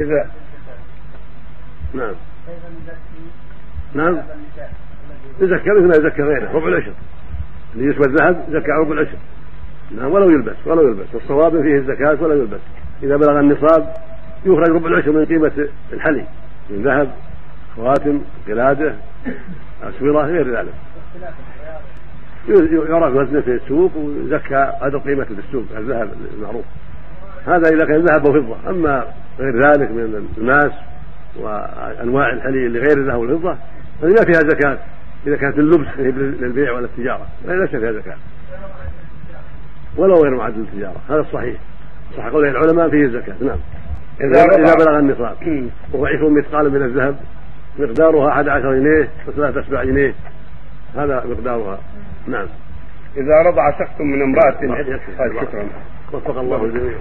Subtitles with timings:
[0.00, 0.30] إذا
[1.94, 2.14] نعم.
[3.94, 4.18] نعم.
[5.40, 6.92] يزكى مثل ما يزكى غيره ربع العشر.
[7.74, 9.16] اللي يسوى الذهب زكى ربع العشر.
[9.90, 11.14] نعم ولو يلبس ولو يلبس.
[11.14, 12.60] والصواب فيه الزكاة ولا يلبس.
[13.02, 13.94] إذا بلغ النصاب
[14.46, 16.26] يخرج ربع العشر من قيمة الحلي
[16.70, 17.10] من ذهب
[17.76, 18.94] خواتم قلادة
[19.82, 20.74] أسورة غير ذلك.
[22.88, 26.64] يعرف وزنه في السوق ويزكى هذا قيمته في السوق الذهب المعروف.
[27.46, 29.04] هذا إذا كان ذهب وفضة أما
[29.38, 30.72] غير ذلك من الماس
[31.36, 33.56] وأنواع الحلي اللي غير الذهب والفضة
[34.02, 34.78] هذه ما فيها زكاة.
[35.26, 35.86] إذا كانت اللبس
[36.42, 38.16] للبيع ولا التجارة ليس فيها زكاة.
[39.96, 41.56] ولو غير معد للتجارة هذا الصحيح.
[42.16, 43.58] صح قول العلماء فيه الزكاة نعم.
[44.20, 45.36] إذا, إذا بلغ النصاب.
[45.92, 47.16] وهو عشرون مثقال من الذهب
[47.78, 50.14] مقدارها أحد عشر جنيه وثلاثة أسباع جنيه.
[50.96, 51.78] هذا مقدارها.
[52.26, 52.46] نعم.
[53.16, 54.60] إذا رضع شخص من امرأة
[55.42, 55.66] شكرا.
[56.12, 56.96] وفق الله الجميع.